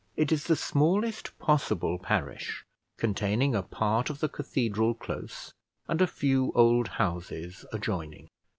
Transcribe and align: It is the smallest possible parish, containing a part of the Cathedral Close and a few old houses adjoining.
It 0.15 0.31
is 0.31 0.45
the 0.45 0.55
smallest 0.55 1.37
possible 1.37 1.99
parish, 1.99 2.65
containing 2.97 3.53
a 3.53 3.61
part 3.61 4.09
of 4.09 4.19
the 4.19 4.29
Cathedral 4.29 4.95
Close 4.95 5.53
and 5.87 6.01
a 6.01 6.07
few 6.07 6.51
old 6.55 6.87
houses 6.87 7.65
adjoining. 7.71 8.27